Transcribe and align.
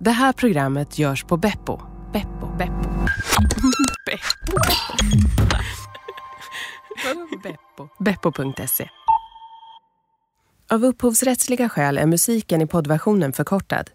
Det 0.00 0.10
här 0.10 0.32
programmet 0.32 0.98
görs 0.98 1.24
på 1.24 1.36
Beppo. 1.36 1.80
Beppo. 2.12 2.46
Beppo. 2.58 2.90
Beppo. 4.06 4.58
Beppo. 7.42 7.88
Beppo.se. 7.98 8.88
Av 10.70 10.84
upphovsrättsliga 10.84 11.68
skäl 11.68 11.98
är 11.98 12.06
musiken 12.06 12.60
i 12.60 12.66
poddversionen 12.66 13.32
förkortad. 13.32 13.90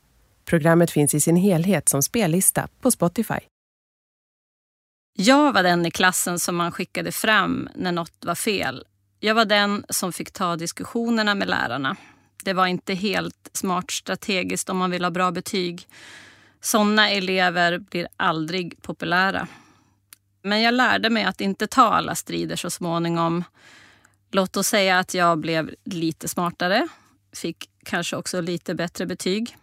Programmet 0.46 0.92
finns 0.92 1.14
i 1.14 1.20
sin 1.20 1.36
helhet 1.36 1.90
som 1.90 2.04
spellista 2.04 2.68
på 2.82 2.92
Spotify. 2.92 3.40
Jag 5.14 5.54
var 5.54 5.64
den 5.64 5.86
i 5.86 5.92
klassen 5.92 6.40
som 6.40 6.56
man 6.56 6.72
skickade 6.72 7.12
fram 7.12 7.70
när 7.76 7.92
något 7.92 8.26
var 8.26 8.36
fel. 8.36 8.84
Jag 9.20 9.36
var 9.36 9.46
den 9.46 9.86
som 9.90 10.14
fick 10.14 10.32
ta 10.32 10.56
diskussionerna 10.56 11.36
med 11.36 11.48
lärarna. 11.48 11.96
Det 12.44 12.54
var 12.54 12.68
inte 12.68 12.94
helt 12.94 13.50
smart 13.54 13.92
strategiskt 13.92 14.70
om 14.70 14.78
man 14.78 14.92
vill 14.92 15.04
ha 15.04 15.12
bra 15.12 15.32
betyg. 15.32 15.88
Sådana 16.62 17.10
elever 17.10 17.78
blir 17.78 18.08
aldrig 18.18 18.82
populära. 18.82 19.48
Men 20.42 20.62
jag 20.62 20.74
lärde 20.74 21.10
mig 21.10 21.24
att 21.24 21.42
inte 21.42 21.68
ta 21.68 21.94
alla 21.94 22.16
strider 22.16 22.56
så 22.56 22.70
småningom. 22.70 23.44
Låt 24.32 24.58
oss 24.58 24.68
säga 24.68 25.00
att 25.00 25.14
jag 25.14 25.38
blev 25.38 25.76
lite 25.84 26.28
smartare, 26.28 26.88
fick 27.34 27.70
kanske 27.84 28.16
också 28.16 28.42
lite 28.42 28.76
bättre 28.76 29.06
betyg. 29.06 29.58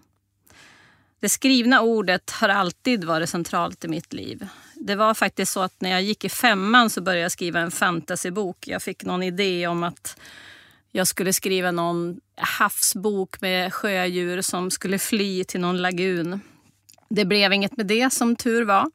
Det 1.21 1.29
skrivna 1.29 1.81
ordet 1.81 2.31
har 2.31 2.49
alltid 2.49 3.05
varit 3.05 3.31
centralt 3.31 3.85
i 3.85 3.89
mitt 3.89 4.13
liv. 4.13 4.49
Det 4.75 4.95
var 4.95 5.15
faktiskt 5.15 5.53
så 5.53 5.61
att 5.61 5.81
när 5.81 5.91
jag 5.91 6.03
gick 6.03 6.25
i 6.25 6.29
femman 6.29 6.91
så 6.91 7.01
började 7.01 7.23
jag 7.23 7.33
skriva 7.33 7.61
en 7.61 7.71
fantasybok. 7.71 8.69
Jag 8.69 8.83
fick 8.83 9.05
någon 9.05 9.23
idé 9.23 9.67
om 9.67 9.83
att 9.83 10.17
jag 10.93 11.07
skulle 11.07 11.33
skriva 11.33 11.71
någon 11.71 12.21
havsbok 12.37 13.41
med 13.41 13.75
sjödjur 13.75 14.41
som 14.43 14.71
skulle 14.71 14.99
fly 14.99 15.45
till 15.45 15.61
någon 15.61 15.83
lagun. 15.83 16.41
Det 17.09 17.25
blev 17.25 17.53
inget 17.53 17.77
med 17.77 17.87
det 17.87 18.13
som 18.13 18.37
tur 18.37 18.65
var. 18.65 18.91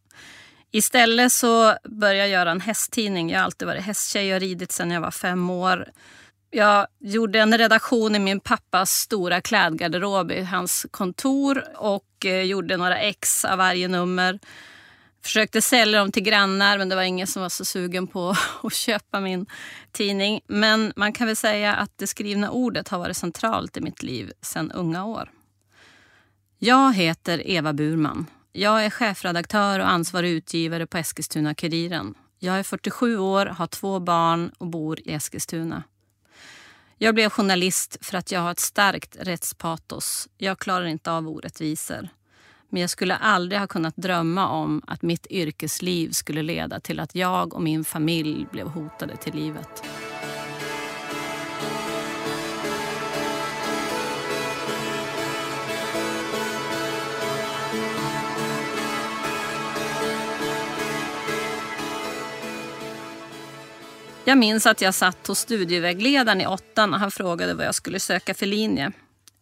Istället 0.71 1.31
så 1.31 1.73
började 1.83 2.17
jag 2.17 2.29
göra 2.29 2.51
en 2.51 2.61
hästtidning. 2.61 3.29
Jag 3.29 3.39
har 3.39 3.45
alltid 3.45 3.67
varit 3.67 3.83
hästtjej 3.83 4.33
och 4.33 4.39
ridit 4.39 4.71
sedan 4.71 4.91
jag 4.91 5.01
var 5.01 5.11
fem 5.11 5.49
år. 5.49 5.87
Jag 6.51 6.87
gjorde 6.99 7.39
en 7.39 7.57
redaktion 7.57 8.15
i 8.15 8.19
min 8.19 8.39
pappas 8.39 8.91
stora 8.91 9.41
klädgarderob 9.41 10.31
i 10.31 10.43
hans 10.43 10.85
kontor 10.91 11.63
och 11.75 12.25
eh, 12.25 12.41
gjorde 12.41 12.77
några 12.77 12.97
ex 12.97 13.45
av 13.45 13.57
varje 13.57 13.87
nummer. 13.87 14.39
Försökte 15.25 15.61
sälja 15.61 15.99
dem 15.99 16.11
till 16.11 16.23
grannar 16.23 16.77
men 16.77 16.89
det 16.89 16.95
var 16.95 17.03
ingen 17.03 17.27
som 17.27 17.41
var 17.41 17.49
så 17.49 17.65
sugen 17.65 18.07
på 18.07 18.35
att 18.63 18.73
köpa 18.73 19.19
min 19.19 19.45
tidning. 19.91 20.41
Men 20.47 20.93
man 20.95 21.13
kan 21.13 21.27
väl 21.27 21.35
säga 21.35 21.73
att 21.75 21.97
det 21.97 22.07
skrivna 22.07 22.51
ordet 22.51 22.89
har 22.89 22.99
varit 22.99 23.17
centralt 23.17 23.77
i 23.77 23.81
mitt 23.81 24.03
liv 24.03 24.31
sedan 24.41 24.71
unga 24.71 25.05
år. 25.05 25.31
Jag 26.59 26.93
heter 26.93 27.47
Eva 27.47 27.73
Burman. 27.73 28.25
Jag 28.51 28.85
är 28.85 28.89
chefredaktör 28.89 29.79
och 29.79 29.89
ansvarig 29.89 30.29
utgivare 30.31 30.87
på 30.87 30.97
Eskilstuna-Kuriren. 30.97 32.13
Jag 32.39 32.59
är 32.59 32.63
47 32.63 33.17
år, 33.17 33.45
har 33.45 33.67
två 33.67 33.99
barn 33.99 34.51
och 34.57 34.67
bor 34.67 34.99
i 34.99 35.13
Eskilstuna. 35.13 35.83
Jag 36.97 37.15
blev 37.15 37.29
journalist 37.29 37.97
för 38.01 38.17
att 38.17 38.31
jag 38.31 38.39
har 38.39 38.51
ett 38.51 38.59
starkt 38.59 39.17
rättspatos. 39.19 40.27
Jag 40.37 40.59
klarar 40.59 40.85
inte 40.85 41.11
av 41.11 41.27
orättvisor. 41.27 42.09
Men 42.69 42.81
jag 42.81 42.89
skulle 42.89 43.15
aldrig 43.15 43.59
ha 43.59 43.67
kunnat 43.67 43.97
drömma 43.97 44.49
om 44.49 44.81
att 44.87 45.01
mitt 45.01 45.27
yrkesliv 45.29 46.09
skulle 46.11 46.41
leda 46.41 46.79
till 46.79 46.99
att 46.99 47.15
jag 47.15 47.53
och 47.53 47.61
min 47.61 47.83
familj 47.83 48.45
blev 48.51 48.67
hotade 48.67 49.17
till 49.17 49.35
livet. 49.35 49.83
Jag 64.27 64.37
minns 64.37 64.65
att 64.65 64.81
jag 64.81 64.93
satt 64.93 65.27
hos 65.27 65.39
studievägledaren 65.39 66.41
i 66.41 66.47
åttan 66.47 66.93
och 66.93 66.99
han 66.99 67.11
frågade 67.11 67.53
vad 67.53 67.65
jag 67.65 67.75
skulle 67.75 67.99
söka 67.99 68.33
för 68.33 68.45
linje. 68.45 68.91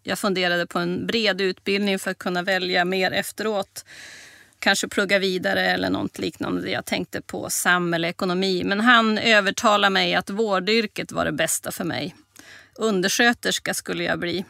Jag 0.03 0.19
funderade 0.19 0.67
på 0.67 0.79
en 0.79 1.07
bred 1.07 1.41
utbildning 1.41 1.99
för 1.99 2.11
att 2.11 2.17
kunna 2.17 2.41
välja 2.41 2.85
mer 2.85 3.11
efteråt. 3.11 3.85
Kanske 4.59 4.87
plugga 4.87 5.19
vidare 5.19 5.61
eller 5.61 5.89
något 5.89 6.19
liknande. 6.19 6.71
Jag 6.71 6.85
tänkte 6.85 7.21
på 7.21 7.49
samhällsekonomi. 7.49 8.57
ekonomi. 8.57 8.63
Men 8.63 8.79
han 8.79 9.17
övertalade 9.17 9.89
mig 9.93 10.15
att 10.15 10.29
vårdyrket 10.29 11.11
var 11.11 11.25
det 11.25 11.31
bästa 11.31 11.71
för 11.71 11.83
mig. 11.83 12.15
Undersköterska 12.75 13.73
skulle 13.73 14.03
jag 14.03 14.19
bli. 14.19 14.45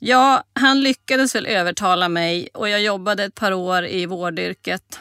Ja, 0.00 0.44
han 0.52 0.80
lyckades 0.80 1.34
väl 1.34 1.46
övertala 1.46 2.08
mig 2.08 2.48
och 2.54 2.68
jag 2.68 2.82
jobbade 2.82 3.24
ett 3.24 3.34
par 3.34 3.52
år 3.52 3.86
i 3.86 4.06
vårdyrket. 4.06 5.00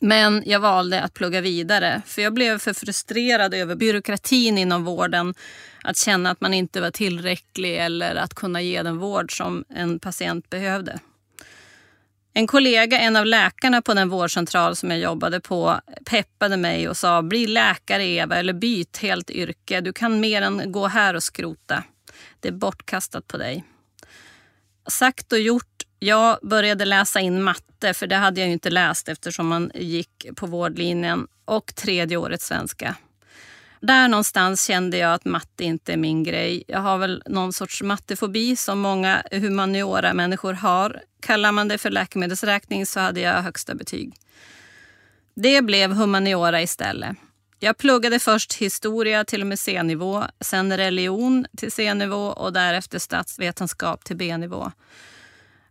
Men 0.00 0.42
jag 0.46 0.60
valde 0.60 1.02
att 1.02 1.14
plugga 1.14 1.40
vidare 1.40 2.02
för 2.06 2.22
jag 2.22 2.34
blev 2.34 2.58
för 2.58 2.72
frustrerad 2.72 3.54
över 3.54 3.74
byråkratin 3.74 4.58
inom 4.58 4.84
vården. 4.84 5.34
Att 5.86 5.96
känna 5.96 6.30
att 6.30 6.40
man 6.40 6.54
inte 6.54 6.80
var 6.80 6.90
tillräcklig 6.90 7.78
eller 7.78 8.14
att 8.14 8.34
kunna 8.34 8.62
ge 8.62 8.82
den 8.82 8.98
vård 8.98 9.36
som 9.36 9.64
en 9.68 9.98
patient 9.98 10.50
behövde. 10.50 10.98
En 12.32 12.46
kollega, 12.46 12.98
en 13.00 13.16
av 13.16 13.26
läkarna 13.26 13.82
på 13.82 13.94
den 13.94 14.08
vårdcentral 14.08 14.76
som 14.76 14.90
jag 14.90 15.00
jobbade 15.00 15.40
på, 15.40 15.80
peppade 16.04 16.56
mig 16.56 16.88
och 16.88 16.96
sa 16.96 17.22
bli 17.22 17.46
läkare 17.46 18.04
Eva 18.04 18.36
eller 18.36 18.52
byt 18.52 18.96
helt 18.96 19.30
yrke. 19.30 19.80
Du 19.80 19.92
kan 19.92 20.20
mer 20.20 20.42
än 20.42 20.72
gå 20.72 20.86
här 20.86 21.14
och 21.14 21.22
skrota. 21.22 21.84
Det 22.40 22.48
är 22.48 22.52
bortkastat 22.52 23.28
på 23.28 23.36
dig. 23.36 23.64
Sagt 24.88 25.32
och 25.32 25.40
gjort. 25.40 25.82
Jag 25.98 26.38
började 26.42 26.84
läsa 26.84 27.20
in 27.20 27.42
matte, 27.42 27.94
för 27.94 28.06
det 28.06 28.16
hade 28.16 28.40
jag 28.40 28.46
ju 28.46 28.52
inte 28.52 28.70
läst 28.70 29.08
eftersom 29.08 29.46
man 29.46 29.70
gick 29.74 30.26
på 30.36 30.46
vårdlinjen, 30.46 31.26
och 31.44 31.74
tredje 31.74 32.16
året 32.16 32.42
svenska. 32.42 32.96
Där 33.80 34.08
någonstans 34.08 34.66
kände 34.66 34.96
jag 34.96 35.14
att 35.14 35.24
matte 35.24 35.64
inte 35.64 35.92
är 35.92 35.96
min 35.96 36.24
grej. 36.24 36.64
Jag 36.68 36.80
har 36.80 36.98
väl 36.98 37.22
någon 37.26 37.52
sorts 37.52 37.82
mattefobi 37.82 38.56
som 38.56 38.78
många 38.78 39.22
humaniora-människor 39.30 40.52
har. 40.52 41.02
Kallar 41.20 41.52
man 41.52 41.68
det 41.68 41.78
för 41.78 41.90
läkemedelsräkning 41.90 42.86
så 42.86 43.00
hade 43.00 43.20
jag 43.20 43.42
högsta 43.42 43.74
betyg. 43.74 44.14
Det 45.34 45.62
blev 45.62 45.92
humaniora 45.92 46.62
istället. 46.62 47.16
Jag 47.58 47.78
pluggade 47.78 48.18
först 48.18 48.54
historia 48.54 49.24
till 49.24 49.40
och 49.40 49.46
med 49.46 49.58
C-nivå, 49.58 50.24
sen 50.40 50.76
religion 50.76 51.46
till 51.56 51.72
C-nivå 51.72 52.26
och 52.26 52.52
därefter 52.52 52.98
statsvetenskap 52.98 54.04
till 54.04 54.16
B-nivå. 54.16 54.72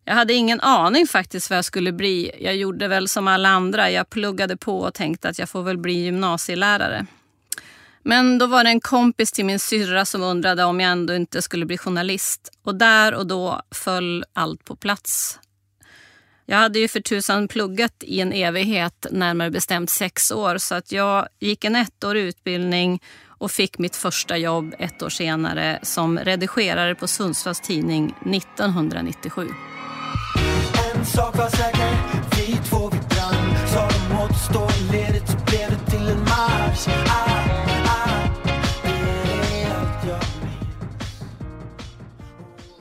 Jag 0.04 0.14
hade 0.14 0.34
ingen 0.34 0.62
aning 0.62 1.08
faktiskt 1.08 1.50
vad 1.50 1.58
jag 1.58 1.66
skulle 1.66 1.92
bli. 1.92 2.32
Jag 2.40 2.56
gjorde 2.56 2.88
väl 2.88 3.08
som 3.08 3.28
alla 3.28 3.50
andra. 3.50 3.92
Jag 3.92 4.10
pluggade 4.10 4.58
på 4.58 4.80
och 4.80 4.94
tänkte 4.94 5.30
att 5.30 5.40
jag 5.40 5.50
får 5.50 5.64
väl 5.64 5.78
bli 5.78 5.94
gymnasielärare. 5.94 7.06
Men 8.08 8.38
då 8.38 8.48
var 8.48 8.64
det 8.64 8.70
en 8.70 8.80
kompis 8.80 9.32
till 9.32 9.46
min 9.46 9.60
syrra 9.60 10.06
som 10.06 10.22
undrade 10.22 10.64
om 10.64 10.80
jag 10.80 10.92
ändå 10.92 11.16
inte 11.16 11.42
skulle 11.42 11.66
bli 11.66 11.78
journalist. 11.78 12.52
Och 12.64 12.76
där 12.76 13.14
och 13.14 13.28
då 13.28 13.62
föll 13.72 14.26
allt 14.34 14.66
på 14.66 14.76
plats. 14.76 15.40
Jag 16.46 16.58
hade 16.58 16.80
ju 16.80 16.88
för 16.88 17.00
tusan 17.00 17.48
pluggat 17.48 17.94
i 18.02 18.22
en 18.22 18.34
evighet, 18.34 19.06
närmare 19.12 19.52
bestämt 19.52 19.90
sex 19.90 20.32
år, 20.32 20.58
så 20.58 20.76
att 20.76 20.92
jag 20.92 21.28
gick 21.40 21.64
en 21.66 21.76
ettårig 21.76 22.24
utbildning 22.24 23.02
och 23.28 23.52
fick 23.52 23.78
mitt 23.78 23.96
första 23.96 24.38
jobb 24.38 24.76
ett 24.80 25.02
år 25.02 25.10
senare 25.10 25.80
som 25.82 26.20
redigerare 26.20 26.96
på 26.96 27.08
Sundsvalls 27.08 27.60
Tidning 27.60 28.16
1997. 28.26 29.48
En 30.96 31.06
sak 31.06 31.38
var 31.38 31.50
säker, 31.50 31.75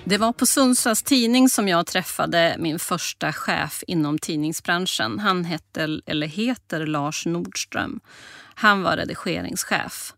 det 0.04 0.18
var 0.18 0.32
på 0.32 0.46
Sundsvalls 0.46 1.02
Tidning 1.02 1.48
som 1.48 1.68
jag 1.68 1.86
träffade 1.86 2.56
min 2.58 2.78
första 2.78 3.32
chef 3.32 3.84
inom 3.86 4.18
tidningsbranschen. 4.18 5.18
Han 5.18 5.44
hette, 5.44 6.00
eller 6.06 6.26
heter 6.26 6.86
Lars 6.86 7.26
Nordström. 7.26 8.00
Han 8.54 8.82
var 8.82 8.96
redigeringschef. 8.96 10.14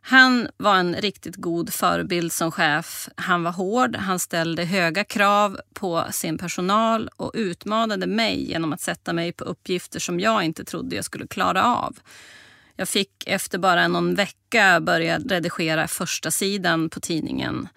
Han 0.00 0.48
var 0.56 0.76
en 0.76 0.94
riktigt 0.94 1.36
god 1.36 1.72
förebild 1.72 2.32
som 2.32 2.52
chef. 2.52 3.08
Han 3.16 3.42
var 3.42 3.52
hård, 3.52 3.96
han 3.96 4.18
ställde 4.18 4.64
höga 4.64 5.04
krav 5.04 5.60
på 5.74 6.04
sin 6.10 6.38
personal 6.38 7.08
och 7.16 7.30
utmanade 7.34 8.06
mig 8.06 8.50
genom 8.50 8.72
att 8.72 8.80
sätta 8.80 9.12
mig 9.12 9.32
på 9.32 9.44
uppgifter 9.44 10.00
som 10.00 10.20
jag 10.20 10.44
inte 10.44 10.64
trodde 10.64 10.96
jag 10.96 11.04
skulle 11.04 11.26
klara 11.26 11.64
av. 11.64 11.96
Jag 12.76 12.88
fick 12.88 13.24
efter 13.26 13.58
bara 13.58 13.88
någon 13.88 14.14
vecka 14.14 14.80
börja 14.80 15.18
redigera 15.18 15.88
första 15.88 16.30
sidan 16.30 16.90
på 16.90 17.00
tidningen, 17.00 17.68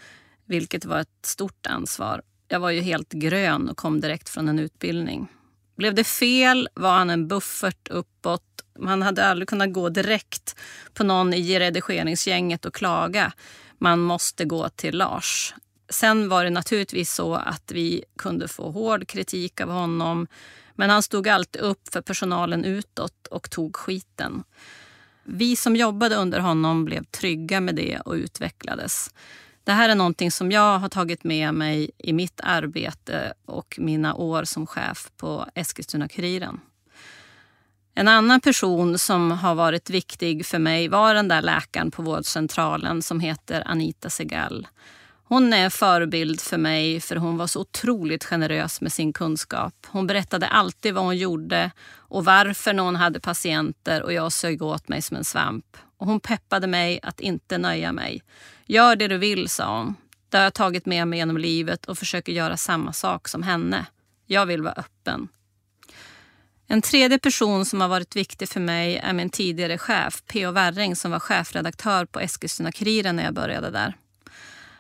vilket 0.46 0.86
var 0.86 1.00
ett 1.00 1.26
stort 1.26 1.68
ansvar. 1.68 2.22
Jag 2.48 2.60
var 2.60 2.70
ju 2.70 2.82
helt 2.82 3.14
grön 3.14 3.70
och 3.70 3.78
kom 3.78 4.02
direkt 4.02 4.30
från 4.30 4.50
en 4.50 4.60
utbildning. 4.60 5.28
Blev 5.78 5.94
det 5.94 6.04
fel 6.04 6.70
var 6.74 6.92
han 6.92 7.10
en 7.10 7.28
buffert 7.28 7.88
uppåt. 7.88 8.44
Man 8.80 9.02
hade 9.02 9.26
aldrig 9.26 9.50
kunnat 9.50 9.74
gå 9.74 9.90
direkt 9.90 10.56
på 10.94 11.04
någon 11.04 11.34
i 11.34 11.60
redigeringsgänget 11.60 12.66
och 12.66 12.74
klaga. 12.74 13.32
Man 13.78 14.00
måste 14.00 14.46
gå 14.46 14.70
till 14.70 14.98
Lars. 14.98 15.54
Sen 15.90 16.30
var 16.30 16.44
det 16.44 16.50
naturligtvis 16.50 17.14
så 17.14 17.36
att 17.36 17.72
vi 17.72 18.04
kunde 18.18 18.48
få 18.48 18.72
hård 18.72 19.08
kritik 19.08 19.62
av 19.62 19.70
honom. 19.70 20.28
Men 20.76 20.90
han 20.90 21.04
stod 21.04 21.28
alltid 21.28 21.62
upp 21.62 21.94
för 21.94 22.02
personalen 22.02 22.66
utåt 22.66 23.28
och 23.28 23.50
tog 23.50 23.76
skiten. 23.76 24.44
Vi 25.24 25.56
som 25.56 25.76
jobbade 25.76 26.16
under 26.16 26.40
honom 26.40 26.86
blev 26.86 27.04
trygga 27.04 27.62
med 27.62 27.76
det 27.76 28.00
och 28.00 28.14
utvecklades. 28.14 29.10
Det 29.66 29.72
här 29.72 29.90
är 29.90 29.96
någonting 29.96 30.32
som 30.32 30.52
jag 30.52 30.80
har 30.80 30.90
tagit 30.90 31.24
med 31.24 31.54
mig 31.54 31.92
i 31.98 32.14
mitt 32.14 32.42
arbete 32.44 33.34
och 33.46 33.76
mina 33.80 34.16
år 34.16 34.44
som 34.44 34.68
chef 34.68 35.10
på 35.18 35.46
Eskilstuna-Kuriren. 35.56 36.60
En 37.96 38.08
annan 38.08 38.42
person 38.42 39.00
som 39.00 39.32
har 39.32 39.56
varit 39.56 39.90
viktig 39.90 40.46
för 40.46 40.60
mig 40.60 40.88
var 40.88 41.14
den 41.14 41.28
där 41.28 41.42
läkaren 41.42 41.92
på 41.92 42.02
vårdcentralen 42.02 43.02
som 43.02 43.20
heter 43.20 43.64
Anita 43.66 44.10
Segal. 44.10 44.68
Hon 45.28 45.54
är 45.54 45.64
en 45.64 45.72
förebild 45.72 46.42
för 46.42 46.58
mig 46.58 47.02
för 47.02 47.16
hon 47.16 47.38
var 47.38 47.48
så 47.48 47.62
otroligt 47.62 48.24
generös 48.24 48.82
med 48.82 48.94
sin 48.94 49.14
kunskap. 49.14 49.74
Hon 49.88 50.08
berättade 50.08 50.48
alltid 50.48 50.94
vad 50.94 51.04
hon 51.04 51.18
gjorde 51.18 51.72
och 51.96 52.26
varför 52.26 52.74
när 52.74 52.84
hon 52.84 52.96
hade 52.96 53.20
patienter 53.20 54.04
och 54.04 54.14
jag 54.14 54.32
sög 54.32 54.62
åt 54.62 54.88
mig 54.88 55.02
som 55.02 55.18
en 55.18 55.24
svamp. 55.24 55.78
Och 56.06 56.12
hon 56.12 56.20
peppade 56.20 56.68
mig 56.68 57.00
att 57.04 57.20
inte 57.20 57.58
nöja 57.58 57.92
mig. 57.92 58.24
Gör 58.66 58.96
det 58.96 59.08
du 59.08 59.18
vill, 59.18 59.50
sa 59.50 59.78
hon. 59.78 59.96
Det 60.30 60.38
har 60.38 60.44
jag 60.44 60.54
tagit 60.54 60.86
med 60.86 61.08
mig 61.08 61.20
genom 61.20 61.38
livet 61.38 61.86
och 61.86 61.98
försöker 61.98 62.32
göra 62.32 62.58
samma 62.58 62.94
sak 62.94 63.28
som 63.28 63.44
henne. 63.44 63.86
Jag 64.26 64.46
vill 64.46 64.62
vara 64.62 64.74
öppen. 64.74 65.28
En 66.68 66.82
tredje 66.82 67.20
person 67.20 67.66
som 67.66 67.82
har 67.82 67.88
varit 67.88 68.16
viktig 68.16 68.50
för 68.50 68.60
mig 68.60 68.98
är 68.98 69.14
min 69.14 69.30
tidigare 69.30 69.78
chef, 69.78 70.24
P.O. 70.28 70.52
Wärring 70.52 70.96
som 70.96 71.12
var 71.12 71.20
chefredaktör 71.20 72.06
på 72.06 72.20
Eskilstuna-Kuriren 72.20 73.16
när 73.16 73.24
jag 73.24 73.34
började 73.34 73.70
där. 73.70 73.96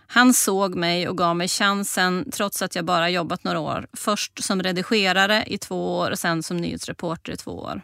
Han 0.07 0.33
såg 0.33 0.75
mig 0.75 1.07
och 1.07 1.17
gav 1.17 1.35
mig 1.35 1.47
chansen 1.47 2.31
trots 2.31 2.61
att 2.61 2.75
jag 2.75 2.85
bara 2.85 3.09
jobbat 3.09 3.43
några 3.43 3.59
år. 3.59 3.87
Först 3.93 4.43
som 4.43 4.63
redigerare 4.63 5.43
i 5.47 5.57
två 5.57 5.97
år 5.97 6.11
och 6.11 6.19
sen 6.19 6.43
som 6.43 6.57
nyhetsreporter 6.57 7.31
i 7.33 7.37
två 7.37 7.51
år. 7.51 7.81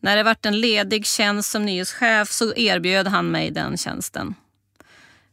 När 0.00 0.16
det 0.16 0.22
vart 0.22 0.46
en 0.46 0.60
ledig 0.60 1.06
tjänst 1.06 1.50
som 1.50 1.64
nyhetschef 1.64 2.30
så 2.30 2.54
erbjöd 2.54 3.06
han 3.06 3.30
mig 3.30 3.50
den 3.50 3.76
tjänsten. 3.76 4.34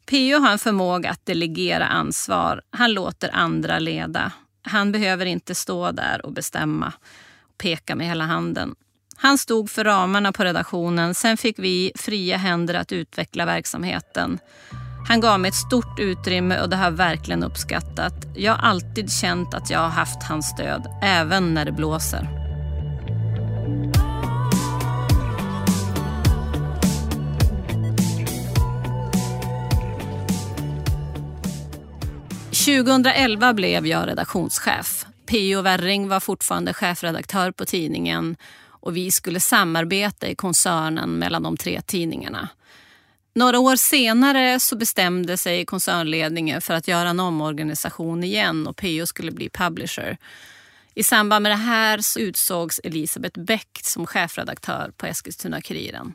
Pio 0.05 0.39
har 0.39 0.51
en 0.51 0.59
förmåga 0.59 1.09
att 1.09 1.25
delegera 1.25 1.85
ansvar. 1.85 2.61
Han 2.69 2.93
låter 2.93 3.35
andra 3.35 3.79
leda. 3.79 4.31
Han 4.61 4.91
behöver 4.91 5.25
inte 5.25 5.55
stå 5.55 5.91
där 5.91 6.25
och 6.25 6.31
bestämma 6.31 6.93
och 7.41 7.57
peka 7.57 7.95
med 7.95 8.07
hela 8.07 8.23
handen. 8.23 8.75
Han 9.17 9.37
stod 9.37 9.69
för 9.69 9.83
ramarna 9.83 10.31
på 10.31 10.43
redaktionen. 10.43 11.15
Sen 11.15 11.37
fick 11.37 11.59
vi 11.59 11.91
fria 11.95 12.37
händer 12.37 12.73
att 12.73 12.91
utveckla 12.91 13.45
verksamheten. 13.45 14.39
Han 15.07 15.19
gav 15.19 15.39
mig 15.39 15.49
ett 15.49 15.55
stort 15.55 15.99
utrymme 15.99 16.61
och 16.61 16.69
det 16.69 16.75
har 16.75 16.83
jag 16.83 16.91
verkligen 16.91 17.43
uppskattat. 17.43 18.13
Jag 18.35 18.53
har 18.53 18.69
alltid 18.69 19.11
känt 19.11 19.53
att 19.53 19.69
jag 19.69 19.79
har 19.79 19.89
haft 19.89 20.23
hans 20.23 20.49
stöd, 20.49 20.87
även 21.03 21.53
när 21.53 21.65
det 21.65 21.71
blåser. 21.71 22.29
–2011 32.65 33.53
blev 33.53 33.87
jag 33.87 34.07
redaktionschef. 34.07 35.05
P.O. 35.25 35.61
Werring 35.61 36.07
var 36.07 36.19
fortfarande 36.19 36.73
chefredaktör 36.73 37.51
på 37.51 37.65
tidningen 37.65 38.37
och 38.67 38.97
vi 38.97 39.11
skulle 39.11 39.39
samarbeta 39.39 40.27
i 40.27 40.35
koncernen 40.35 41.09
mellan 41.09 41.43
de 41.43 41.57
tre 41.57 41.81
tidningarna. 41.81 42.49
Några 43.35 43.59
år 43.59 43.75
senare 43.75 44.59
så 44.59 44.75
bestämde 44.75 45.37
sig 45.37 45.65
koncernledningen 45.65 46.61
för 46.61 46.73
att 46.73 46.87
göra 46.87 47.09
en 47.09 47.19
omorganisation 47.19 48.23
igen 48.23 48.67
och 48.67 48.77
PO 48.77 49.05
skulle 49.05 49.31
bli 49.31 49.49
publisher. 49.49 50.17
I 50.93 51.03
samband 51.03 51.43
med 51.43 51.51
det 51.51 51.55
här 51.55 51.97
så 51.97 52.19
utsågs 52.19 52.79
Elisabeth 52.83 53.39
Bäck 53.39 53.79
som 53.83 54.05
chefredaktör 54.07 54.91
på 54.97 55.05
Eskilstuna-Kuriren. 55.05 56.13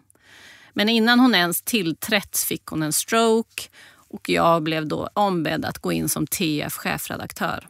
Men 0.72 0.88
innan 0.88 1.20
hon 1.20 1.34
ens 1.34 1.62
tillträtt 1.62 2.38
fick 2.38 2.66
hon 2.66 2.82
en 2.82 2.92
stroke 2.92 3.62
och 4.10 4.28
jag 4.28 4.62
blev 4.62 4.86
då 4.86 5.08
ombedd 5.14 5.64
att 5.64 5.78
gå 5.78 5.92
in 5.92 6.08
som 6.08 6.26
TF-chefredaktör. 6.26 7.68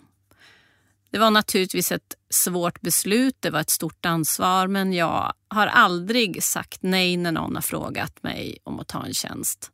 Det 1.10 1.18
var 1.18 1.30
naturligtvis 1.30 1.92
ett 1.92 2.14
svårt 2.30 2.80
beslut, 2.80 3.36
det 3.40 3.50
var 3.50 3.60
ett 3.60 3.70
stort 3.70 4.06
ansvar 4.06 4.66
men 4.66 4.92
jag 4.92 5.32
har 5.48 5.66
aldrig 5.66 6.42
sagt 6.42 6.82
nej 6.82 7.16
när 7.16 7.32
någon 7.32 7.54
har 7.54 7.62
frågat 7.62 8.22
mig 8.22 8.58
om 8.64 8.80
att 8.80 8.88
ta 8.88 9.04
en 9.04 9.14
tjänst. 9.14 9.72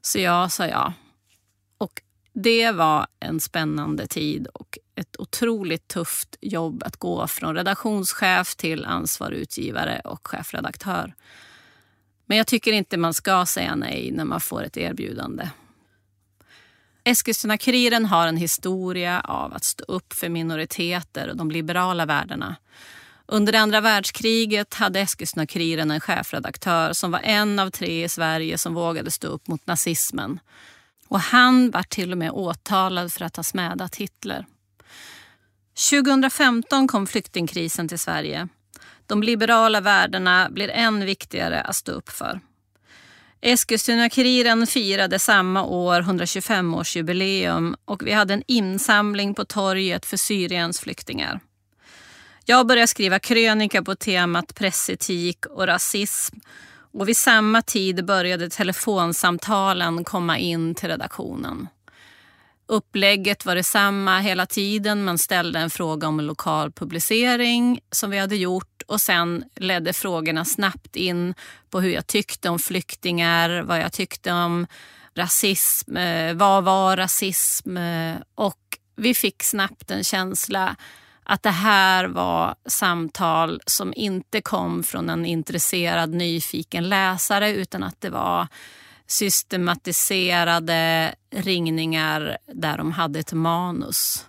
Så 0.00 0.18
jag 0.18 0.52
sa 0.52 0.66
ja. 0.66 0.92
Och 1.78 2.02
det 2.32 2.70
var 2.70 3.06
en 3.20 3.40
spännande 3.40 4.06
tid 4.06 4.46
och 4.46 4.78
ett 4.94 5.16
otroligt 5.18 5.88
tufft 5.88 6.36
jobb 6.40 6.82
att 6.82 6.96
gå 6.96 7.26
från 7.26 7.54
redaktionschef 7.54 8.56
till 8.56 8.84
ansvarig 8.84 9.38
utgivare 9.38 10.00
och 10.04 10.28
chefredaktör. 10.28 11.14
Men 12.26 12.38
jag 12.38 12.46
tycker 12.46 12.72
inte 12.72 12.96
man 12.96 13.14
ska 13.14 13.46
säga 13.46 13.74
nej 13.74 14.10
när 14.12 14.24
man 14.24 14.40
får 14.40 14.62
ett 14.62 14.76
erbjudande. 14.76 15.48
Eskilstuna-Kuriren 17.08 18.04
har 18.04 18.26
en 18.26 18.36
historia 18.36 19.20
av 19.20 19.54
att 19.54 19.64
stå 19.64 19.84
upp 19.84 20.12
för 20.12 20.28
minoriteter 20.28 21.28
och 21.28 21.36
de 21.36 21.50
liberala 21.50 22.06
värdena. 22.06 22.56
Under 23.26 23.54
andra 23.54 23.80
världskriget 23.80 24.74
hade 24.74 25.00
Eskilstuna-Kuriren 25.00 25.90
en 25.90 26.00
chefredaktör 26.00 26.92
som 26.92 27.10
var 27.10 27.20
en 27.20 27.58
av 27.58 27.70
tre 27.70 28.04
i 28.04 28.08
Sverige 28.08 28.58
som 28.58 28.74
vågade 28.74 29.10
stå 29.10 29.28
upp 29.28 29.48
mot 29.48 29.66
nazismen. 29.66 30.40
Och 31.08 31.20
han 31.20 31.70
var 31.70 31.82
till 31.82 32.12
och 32.12 32.18
med 32.18 32.30
åtalad 32.30 33.12
för 33.12 33.24
att 33.24 33.36
ha 33.36 33.42
smädat 33.42 33.96
Hitler. 33.96 34.46
2015 35.90 36.88
kom 36.88 37.06
flyktingkrisen 37.06 37.88
till 37.88 37.98
Sverige. 37.98 38.48
De 39.06 39.22
liberala 39.22 39.80
värdena 39.80 40.48
blir 40.50 40.68
än 40.68 41.04
viktigare 41.04 41.60
att 41.60 41.76
stå 41.76 41.92
upp 41.92 42.08
för. 42.08 42.40
Eskilstuna-Kuriren 43.40 44.66
firade 44.66 45.18
samma 45.18 45.64
år 45.64 46.00
125-årsjubileum 46.00 47.74
och 47.84 48.06
vi 48.06 48.12
hade 48.12 48.34
en 48.34 48.42
insamling 48.46 49.34
på 49.34 49.44
torget 49.44 50.06
för 50.06 50.16
Syriens 50.16 50.80
flyktingar. 50.80 51.40
Jag 52.44 52.66
började 52.66 52.86
skriva 52.86 53.18
krönika 53.18 53.82
på 53.82 53.94
temat 53.94 54.54
pressetik 54.54 55.46
och 55.46 55.66
rasism 55.66 56.36
och 56.92 57.08
vid 57.08 57.16
samma 57.16 57.62
tid 57.62 58.04
började 58.04 58.50
telefonsamtalen 58.50 60.04
komma 60.04 60.38
in 60.38 60.74
till 60.74 60.88
redaktionen. 60.88 61.68
Upplägget 62.66 63.46
var 63.46 63.54
detsamma 63.54 64.18
hela 64.18 64.46
tiden. 64.46 65.04
Man 65.04 65.18
ställde 65.18 65.58
en 65.58 65.70
fråga 65.70 66.08
om 66.08 66.20
lokal 66.20 66.72
publicering 66.72 67.80
som 67.90 68.10
vi 68.10 68.18
hade 68.18 68.36
gjort 68.36 68.77
och 68.88 69.00
sen 69.00 69.44
ledde 69.56 69.92
frågorna 69.92 70.44
snabbt 70.44 70.96
in 70.96 71.34
på 71.70 71.80
hur 71.80 71.90
jag 71.90 72.06
tyckte 72.06 72.48
om 72.48 72.58
flyktingar, 72.58 73.62
vad 73.62 73.80
jag 73.80 73.92
tyckte 73.92 74.32
om 74.32 74.66
rasism, 75.14 75.96
eh, 75.96 76.34
vad 76.34 76.64
var 76.64 76.96
rasism 76.96 77.76
eh, 77.76 78.16
och 78.34 78.58
vi 78.96 79.14
fick 79.14 79.42
snabbt 79.42 79.90
en 79.90 80.04
känsla 80.04 80.76
att 81.22 81.42
det 81.42 81.50
här 81.50 82.04
var 82.04 82.54
samtal 82.66 83.60
som 83.66 83.92
inte 83.96 84.40
kom 84.40 84.82
från 84.82 85.10
en 85.10 85.26
intresserad, 85.26 86.14
nyfiken 86.14 86.88
läsare 86.88 87.50
utan 87.50 87.82
att 87.82 88.00
det 88.00 88.10
var 88.10 88.48
systematiserade 89.06 91.14
ringningar 91.30 92.38
där 92.46 92.78
de 92.78 92.92
hade 92.92 93.18
ett 93.18 93.32
manus. 93.32 94.26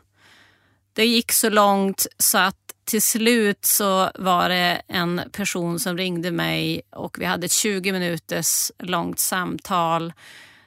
Det 0.94 1.06
gick 1.06 1.32
så 1.32 1.50
långt 1.50 2.08
så 2.18 2.38
att 2.38 2.69
till 2.90 3.02
slut 3.02 3.66
så 3.66 4.12
var 4.16 4.50
det 4.50 4.82
en 4.88 5.22
person 5.32 5.80
som 5.80 5.98
ringde 5.98 6.32
mig 6.32 6.82
och 6.90 7.18
vi 7.20 7.26
hade 7.26 7.46
ett 7.46 7.52
20 7.52 7.92
minuters 7.92 8.72
långt 8.80 9.20
samtal. 9.20 10.14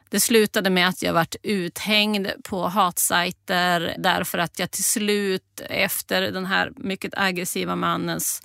Det 0.09 0.21
slutade 0.21 0.71
med 0.71 0.88
att 0.88 1.02
jag 1.02 1.12
varit 1.12 1.37
uthängd 1.43 2.29
på 2.45 2.67
hatsajter 2.69 3.95
därför 3.99 4.38
att 4.38 4.59
jag 4.59 4.71
till 4.71 4.85
slut 4.85 5.62
efter 5.69 6.23
den 6.23 6.47
här 6.47 6.73
mycket 6.76 7.12
aggressiva 7.17 7.76
mannens 7.76 8.43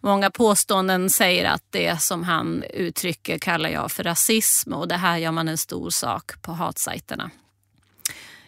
Många 0.00 0.30
påståenden 0.30 1.10
säger 1.10 1.44
att 1.44 1.64
det 1.70 2.02
som 2.02 2.22
han 2.22 2.62
uttrycker 2.62 3.38
kallar 3.38 3.70
jag 3.70 3.92
för 3.92 4.04
rasism 4.04 4.72
och 4.72 4.88
det 4.88 4.96
här 4.96 5.16
gör 5.18 5.32
man 5.32 5.48
en 5.48 5.58
stor 5.58 5.90
sak 5.90 6.42
på 6.42 6.52
hatsajterna. 6.52 7.30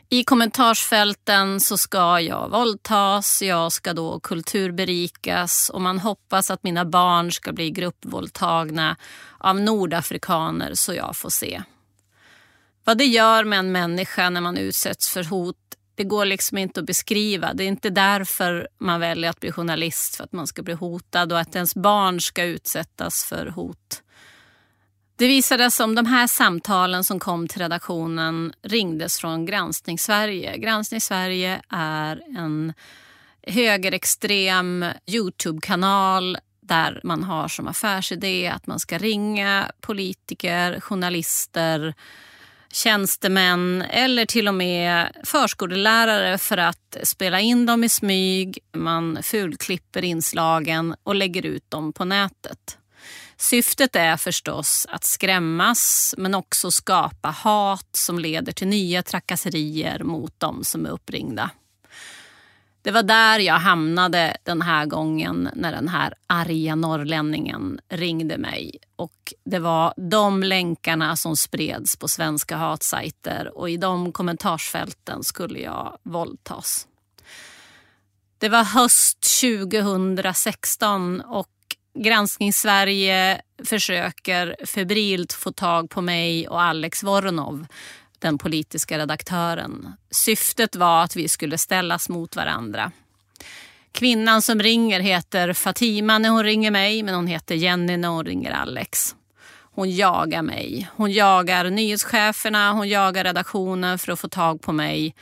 I 0.09 0.25
kommentarsfälten 0.25 1.61
så 1.61 1.79
ska 1.79 2.21
jag 2.21 2.51
våldtas, 2.51 3.43
jag 3.43 3.73
ska 3.73 3.93
då 3.93 4.21
kulturberikas 4.21 5.71
och 5.71 5.81
man 5.81 5.99
hoppas 5.99 6.51
att 6.51 6.63
mina 6.63 6.85
barn 6.85 7.33
ska 7.33 7.53
bli 7.53 7.71
gruppvåldtagna 7.71 8.97
av 9.39 9.61
nordafrikaner 9.61 10.75
så 10.75 10.95
jag 10.95 11.17
får 11.17 11.31
se. 11.31 11.63
Vad 12.85 12.99
det 12.99 13.05
gör 13.05 13.45
med 13.45 13.59
en 13.59 13.73
människa 13.73 14.31
när 14.31 14.41
man 14.41 14.57
utsätts 14.57 15.09
för 15.09 15.25
hot 15.25 15.57
det 15.95 16.05
går 16.05 16.25
liksom 16.25 16.59
inte 16.59 16.81
att 16.81 16.87
beskriva. 16.87 17.55
Det 17.55 17.65
är 17.65 17.69
inte 17.69 17.91
därför 17.91 18.69
man 18.79 19.01
väljer 19.01 19.31
att 19.31 19.41
bli 19.41 19.53
journalist, 19.53 20.17
för 20.17 20.25
att 20.25 20.33
man 20.33 20.47
ska 20.47 20.63
bli 20.63 20.75
hotad 20.75 21.33
och 21.33 21.41
att 21.41 21.57
ens 21.57 21.75
barn 21.75 22.21
ska 22.21 22.45
utsättas 22.45 23.25
för 23.25 23.47
hot. 23.47 24.03
Det 25.19 25.27
visade 25.27 25.71
sig 25.71 25.85
om 25.85 25.95
de 25.95 26.07
här 26.07 26.27
samtalen 26.27 27.05
som 27.05 27.21
kom 27.21 27.49
till 27.49 27.61
redaktionen 27.61 28.53
ringdes 28.63 29.21
från 29.21 29.47
Granskning 29.47 29.99
Sverige. 29.99 30.57
Granskning 30.57 31.01
Sverige 31.01 31.63
är 31.69 32.23
en 32.39 32.73
högerextrem 33.43 34.85
Youtube-kanal 35.07 36.39
där 36.61 37.01
man 37.05 37.23
har 37.23 37.49
som 37.49 37.69
affärsidé 37.69 38.49
att 38.49 38.67
man 38.67 38.81
ska 38.81 38.99
ringa 38.99 39.71
politiker, 39.81 40.81
journalister, 40.81 41.95
tjänstemän 42.73 43.83
eller 43.83 44.27
till 44.27 44.49
och 44.49 44.55
med 44.55 45.09
förskolelärare 45.25 46.39
för 46.39 46.57
att 46.57 46.97
spela 47.03 47.41
in 47.41 47.67
dem 47.67 47.85
i 47.85 47.89
smyg. 47.89 48.59
Man 48.73 49.19
fulklipper 49.23 50.05
inslagen 50.05 50.95
och 51.03 51.15
lägger 51.15 51.47
ut 51.47 51.71
dem 51.71 51.93
på 51.93 52.05
nätet. 52.05 52.79
Syftet 53.39 53.97
är 53.97 54.17
förstås 54.17 54.87
att 54.91 55.05
skrämmas 55.05 56.15
men 56.19 56.35
också 56.35 56.71
skapa 56.71 57.29
hat 57.29 57.89
som 57.93 58.19
leder 58.19 58.53
till 58.53 58.69
nya 58.69 59.03
trakasserier 59.03 60.03
mot 60.03 60.35
de 60.39 60.65
som 60.65 60.87
är 60.87 60.91
uppringda. 60.91 61.51
Det 62.83 62.91
var 62.91 63.03
där 63.03 63.39
jag 63.39 63.59
hamnade 63.59 64.37
den 64.43 64.63
här 64.63 64.87
gången 64.87 65.51
när 65.55 65.73
den 65.73 65.89
här 65.89 66.15
arga 66.27 66.75
norrlänningen 66.75 67.81
ringde 67.89 68.39
mig. 68.39 68.79
Och 68.97 69.35
Det 69.45 69.59
var 69.59 69.95
de 69.97 70.43
länkarna 70.43 71.17
som 71.17 71.37
spreds 71.37 71.97
på 71.97 72.09
svenska 72.09 72.57
hatsajter 72.57 73.59
och 73.59 73.71
i 73.71 73.77
de 73.77 74.13
kommentarsfälten 74.13 75.25
skulle 75.25 75.59
jag 75.59 75.99
våldtas. 76.03 76.87
Det 78.39 78.49
var 78.49 78.65
höst 78.65 79.41
2016 79.41 81.21
och 81.21 81.56
Granskning 81.97 82.53
Sverige 82.53 83.41
försöker 83.65 84.57
febrilt 84.67 85.33
få 85.33 85.53
tag 85.53 85.91
på 85.91 86.01
mig 86.01 86.49
och 86.49 86.63
Alex 86.63 87.03
Voronov 87.03 87.67
den 88.19 88.39
politiska 88.39 88.99
redaktören. 88.99 89.93
Syftet 90.11 90.77
var 90.77 91.05
att 91.05 91.17
vi 91.17 91.29
skulle 91.29 91.59
ställas 91.59 92.09
mot 92.09 92.37
varandra. 92.37 92.93
Kvinnan 93.93 94.43
som 94.43 94.61
ringer 94.61 95.01
heter 95.01 95.53
Fatima 95.53 96.19
när 96.19 96.29
hon 96.29 96.45
ringer 96.45 96.71
mig 96.71 97.03
men 97.03 97.15
hon 97.15 97.27
heter 97.27 97.55
Jenny 97.55 97.97
när 97.97 98.09
hon 98.09 98.25
ringer 98.25 98.53
Alex. 98.53 99.15
Hon 99.75 99.91
jagar 99.91 100.43
mig. 100.43 100.89
Hon 100.97 101.13
jagar 101.13 101.71
nyhetscheferna, 101.71 102.73
hon 102.73 102.89
jagar 102.89 103.25
redaktionen 103.25 103.99
för 103.99 104.13
att 104.13 104.21
få 104.21 104.29
tag 104.29 104.63
på 104.63 104.73
mig. 104.73 105.15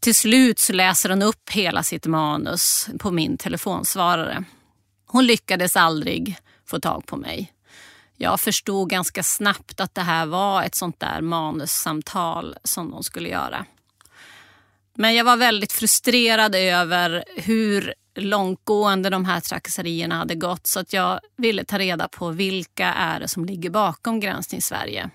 Till 0.00 0.14
slut 0.14 0.58
så 0.58 0.72
läser 0.72 1.10
hon 1.10 1.22
upp 1.22 1.50
hela 1.50 1.82
sitt 1.82 2.06
manus 2.06 2.88
på 2.98 3.10
min 3.10 3.38
telefonsvarare. 3.38 4.44
Hon 5.08 5.26
lyckades 5.26 5.76
aldrig 5.76 6.36
få 6.66 6.80
tag 6.80 7.06
på 7.06 7.16
mig 7.16 7.52
jag 8.20 8.40
förstod 8.40 8.90
ganska 8.90 9.22
snabbt 9.22 9.80
att 9.80 9.94
det 9.94 10.02
här 10.02 10.26
var 10.26 10.62
ett 10.62 10.74
sånt 10.74 11.00
där 11.00 11.20
manussamtal 11.20 12.56
som 12.64 12.90
de 12.90 13.02
skulle 13.02 13.28
göra. 13.28 13.64
Men 14.94 15.14
jag 15.14 15.24
var 15.24 15.36
väldigt 15.36 15.72
frustrerad 15.72 16.54
över 16.54 17.24
hur 17.36 17.94
långtgående 18.14 19.10
de 19.10 19.24
här 19.24 19.40
trakasserierna 19.40 20.14
hade 20.14 20.34
gått 20.34 20.66
så 20.66 20.80
att 20.80 20.92
jag 20.92 21.20
ville 21.36 21.64
ta 21.64 21.78
reda 21.78 22.08
på 22.08 22.30
vilka 22.30 22.86
är 22.86 23.20
det 23.20 23.28
som 23.28 23.44
ligger 23.44 23.70
bakom 23.70 24.20
Granskning 24.20 24.62
Sverige. 24.62 25.10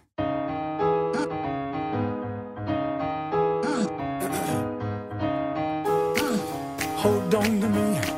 Hold 6.96 7.36
on 7.36 7.62
to 7.62 7.70
me. 7.70 8.13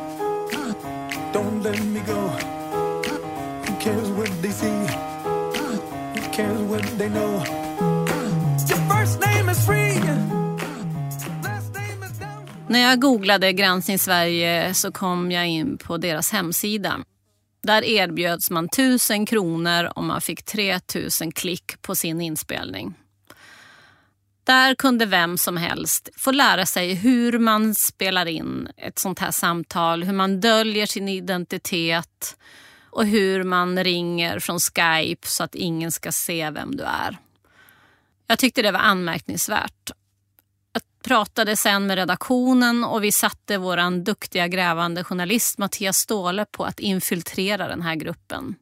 Let 1.76 1.86
me 1.86 2.00
go 2.08 2.30
Who 3.66 3.76
cares 3.80 4.10
what 4.10 4.42
they 4.42 4.52
see? 4.52 4.88
Who 6.16 6.32
cares 6.34 6.62
what 6.62 6.98
they 6.98 7.10
know? 7.10 7.44
Your 8.70 8.80
first 8.90 9.20
name 9.20 9.52
is 9.52 9.66
free. 9.66 10.02
När 12.68 12.80
jag 12.80 13.00
googlade 13.00 13.54
Granskning 13.54 14.00
Sverige 14.00 14.74
så 14.74 14.92
kom 14.92 15.32
jag 15.32 15.48
in 15.48 15.78
på 15.78 15.98
deras 15.98 16.32
hemsida. 16.32 17.00
Där 17.64 17.84
erbjöds 17.84 18.50
man 18.50 18.66
1000 18.66 19.26
kronor 19.26 19.92
om 19.96 20.08
man 20.08 20.22
fick 20.22 20.44
3000 20.44 21.32
klick 21.32 21.82
på 21.82 21.96
sin 21.96 22.22
inspelning. 22.22 22.94
Där 24.46 24.76
kunde 24.76 25.06
vem 25.06 25.38
som 25.38 25.58
helst 25.58 26.10
få 26.18 26.32
lära 26.32 26.66
sig 26.66 26.94
hur 26.94 27.40
man 27.40 27.76
spelar 27.76 28.26
in 28.26 28.68
ett 28.78 29.00
sånt 29.00 29.20
här 29.20 29.32
samtal, 29.32 30.04
hur 30.04 30.14
man 30.14 30.40
döljer 30.40 30.86
sin 30.86 31.10
identitet, 31.10 32.38
och 32.96 33.06
hur 33.06 33.44
man 33.44 33.84
ringer 33.84 34.40
från 34.40 34.60
Skype 34.60 35.28
så 35.28 35.44
att 35.44 35.56
ingen 35.56 35.92
ska 35.92 36.12
se 36.12 36.50
vem 36.50 36.76
du 36.76 36.84
är. 36.84 37.18
Jag 38.28 38.40
tyckte 38.40 38.62
det 38.62 38.72
var 38.72 38.80
anmärkningsvärt. 38.80 39.92
Jag 40.74 40.82
pratade 41.04 41.56
sen 41.56 41.88
med 41.88 41.96
redaktionen 41.96 42.84
och 42.84 43.04
vi 43.04 43.12
satte 43.12 43.58
vår 43.58 44.04
duktiga 44.04 44.48
grävande 44.48 45.04
journalist 45.04 45.58
Mattias 45.58 45.98
Ståhle 45.98 46.46
på 46.52 46.66
att 46.66 46.80
infiltrera 46.80 47.68
den 47.68 47.82
här 47.82 47.96
gruppen. 47.96 48.56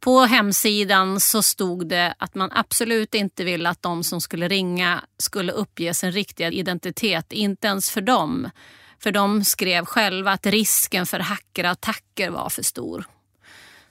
På 0.00 0.20
hemsidan 0.20 1.20
så 1.20 1.42
stod 1.42 1.88
det 1.88 2.14
att 2.18 2.34
man 2.34 2.50
absolut 2.52 3.14
inte 3.14 3.44
ville 3.44 3.68
att 3.68 3.82
de 3.82 4.04
som 4.04 4.20
skulle 4.20 4.48
ringa 4.48 5.04
skulle 5.18 5.52
uppge 5.52 5.94
sin 5.94 6.12
riktiga 6.12 6.50
identitet, 6.50 7.32
inte 7.32 7.66
ens 7.66 7.90
för 7.90 8.00
dem. 8.00 8.50
För 8.98 9.12
de 9.12 9.44
skrev 9.44 9.84
själva 9.84 10.32
att 10.32 10.46
risken 10.46 11.06
för 11.06 11.18
hackerattacker 11.18 12.30
var 12.30 12.48
för 12.48 12.62
stor. 12.62 13.04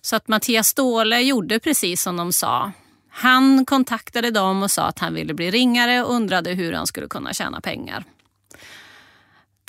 Så 0.01 0.15
att 0.15 0.27
Mattias 0.27 0.67
Ståhle 0.67 1.21
gjorde 1.21 1.59
precis 1.59 2.01
som 2.01 2.17
de 2.17 2.33
sa. 2.33 2.71
Han 3.09 3.65
kontaktade 3.65 4.31
dem 4.31 4.63
och 4.63 4.71
sa 4.71 4.83
att 4.83 4.99
han 4.99 5.13
ville 5.13 5.33
bli 5.33 5.51
ringare 5.51 6.03
och 6.03 6.13
undrade 6.13 6.51
hur 6.51 6.73
han 6.73 6.87
skulle 6.87 7.07
kunna 7.07 7.33
tjäna 7.33 7.61
pengar. 7.61 8.03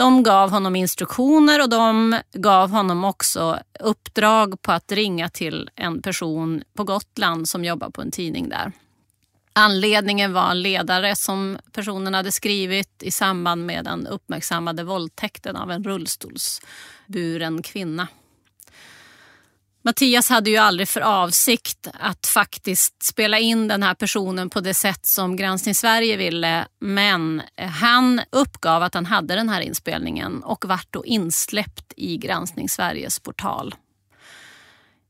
De 0.01 0.23
gav 0.23 0.51
honom 0.51 0.77
instruktioner 0.77 1.63
och 1.63 1.69
de 1.69 2.17
gav 2.33 2.71
honom 2.71 3.05
också 3.05 3.59
uppdrag 3.81 4.63
på 4.63 4.73
att 4.73 4.93
ringa 4.93 5.29
till 5.29 5.71
en 5.75 6.03
person 6.03 6.63
på 6.75 6.85
Gotland 6.85 7.49
som 7.49 7.65
jobbar 7.65 7.91
på 7.91 8.03
en 8.03 8.11
tidning 8.11 8.49
där. 8.49 8.73
Anledningen 9.53 10.33
var 10.33 10.51
en 10.51 10.63
ledare 10.63 11.17
som 11.17 11.59
personen 11.73 12.15
hade 12.15 12.33
skrivit 12.33 13.03
i 13.03 13.11
samband 13.11 13.67
med 13.67 13.85
den 13.85 14.07
uppmärksammade 14.07 14.85
våldtäkten 14.85 15.57
av 15.57 15.71
en 15.71 15.85
rullstolsburen 15.85 17.63
kvinna. 17.63 18.09
Mattias 19.83 20.29
hade 20.29 20.51
ju 20.51 20.57
aldrig 20.57 20.89
för 20.89 21.01
avsikt 21.01 21.89
att 21.93 22.27
faktiskt 22.27 23.03
spela 23.03 23.39
in 23.39 23.69
den 23.69 23.83
här 23.83 23.95
personen 23.95 24.51
på 24.51 24.61
det 24.61 24.75
sätt 24.75 25.07
som 25.07 25.37
Granskning 25.37 25.75
Sverige 25.75 26.17
ville. 26.17 26.67
Men 26.79 27.43
han 27.57 28.21
uppgav 28.31 28.83
att 28.83 28.95
han 28.95 29.07
hade 29.07 29.35
den 29.35 29.49
här 29.49 29.61
inspelningen 29.61 30.43
och 30.43 30.65
vart 30.65 30.87
då 30.91 31.05
insläppt 31.05 31.93
i 31.97 32.17
Granskning 32.17 32.69
Sveriges 32.69 33.19
portal. 33.19 33.75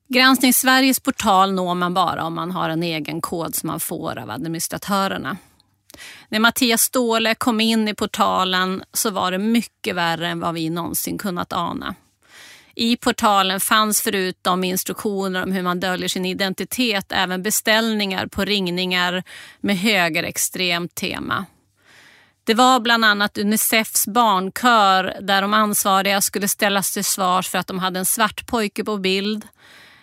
Granskning 0.08 0.52
Sveriges 0.54 1.00
portal 1.00 1.52
når 1.52 1.74
man 1.74 1.94
bara 1.94 2.24
om 2.24 2.34
man 2.34 2.50
har 2.50 2.68
en 2.68 2.82
egen 2.82 3.20
kod 3.20 3.54
som 3.54 3.66
man 3.66 3.80
får 3.80 4.18
av 4.18 4.30
administratörerna. 4.30 5.36
När 6.28 6.40
Mattias 6.40 6.82
Ståhle 6.82 7.34
kom 7.34 7.60
in 7.60 7.88
i 7.88 7.94
portalen 7.94 8.82
så 8.92 9.10
var 9.10 9.30
det 9.30 9.38
mycket 9.38 9.96
värre 9.96 10.28
än 10.28 10.40
vad 10.40 10.54
vi 10.54 10.70
någonsin 10.70 11.18
kunnat 11.18 11.52
ana. 11.52 11.94
I 12.80 12.96
portalen 12.96 13.60
fanns 13.60 14.00
förutom 14.00 14.64
instruktioner 14.64 15.42
om 15.42 15.52
hur 15.52 15.62
man 15.62 15.80
döljer 15.80 16.08
sin 16.08 16.26
identitet 16.26 17.12
även 17.12 17.42
beställningar 17.42 18.26
på 18.26 18.44
ringningar 18.44 19.22
med 19.60 19.78
högerextremt 19.78 20.94
tema. 20.94 21.46
Det 22.44 22.54
var 22.54 22.80
bland 22.80 23.04
annat 23.04 23.38
Unicefs 23.38 24.06
barnkör 24.06 25.16
där 25.20 25.42
de 25.42 25.54
ansvariga 25.54 26.20
skulle 26.20 26.48
ställas 26.48 26.92
till 26.92 27.04
svars 27.04 27.48
för 27.48 27.58
att 27.58 27.66
de 27.66 27.78
hade 27.78 27.98
en 27.98 28.06
svart 28.06 28.46
pojke 28.46 28.84
på 28.84 28.96
bild 28.96 29.48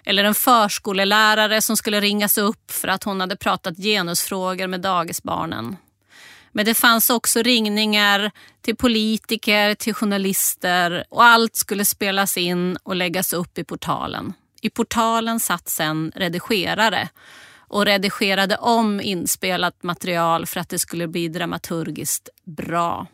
eller 0.06 0.24
en 0.24 0.36
förskolelärare 0.36 1.62
som 1.62 1.78
skulle 1.78 2.00
ringas 2.02 2.38
upp 2.38 2.72
för 2.72 2.88
att 2.88 3.04
hon 3.04 3.22
hade 3.22 3.36
pratat 3.36 3.78
genusfrågor 3.78 4.68
med 4.68 4.82
dagisbarnen. 4.82 5.76
Men 6.51 6.66
det 6.66 6.74
fanns 6.74 7.10
också 7.10 7.42
ringningar 7.42 8.32
till 8.62 8.75
politiker, 8.75 9.75
till 9.75 9.94
journalister 9.94 11.06
och 11.10 11.24
allt 11.24 11.56
skulle 11.56 11.86
spelas 11.86 12.38
in 12.38 12.77
och 12.84 12.96
läggas 12.96 13.34
upp 13.34 13.58
i 13.58 13.63
portalen. 13.63 14.34
I 14.62 14.70
portalen 14.70 15.39
satt 15.39 15.70
sen 15.70 16.12
redigerare 16.16 17.10
och 17.68 17.86
redigerade 17.86 18.58
om 18.58 19.01
inspelat 19.01 19.84
material 19.84 20.46
för 20.46 20.60
att 20.60 20.70
det 20.70 20.80
skulle 20.80 21.08
bli 21.08 21.27
dramaturgiskt 21.27 22.30
bra. 22.46 23.08